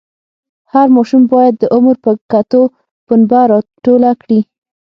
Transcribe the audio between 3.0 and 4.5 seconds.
پنبه راټوله کړي.